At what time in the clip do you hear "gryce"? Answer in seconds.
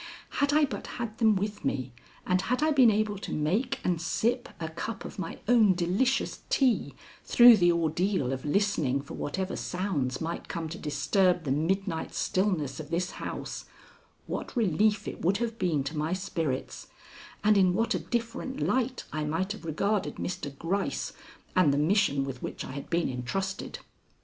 20.57-21.13